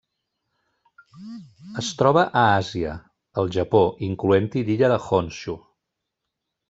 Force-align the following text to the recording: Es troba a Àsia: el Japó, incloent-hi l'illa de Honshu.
Es 1.81 1.91
troba 1.99 2.23
a 2.43 2.45
Àsia: 2.61 2.95
el 3.43 3.53
Japó, 3.59 3.83
incloent-hi 4.09 4.65
l'illa 4.71 4.91
de 4.95 4.99
Honshu. 5.11 5.57